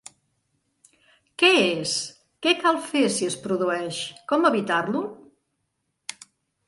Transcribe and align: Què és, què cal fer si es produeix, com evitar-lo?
Què 1.43 1.51
és, 1.65 1.93
què 2.45 2.53
cal 2.63 2.81
fer 2.87 3.03
si 3.17 3.29
es 3.33 3.37
produeix, 3.47 4.01
com 4.33 4.49
evitar-lo? 4.53 5.05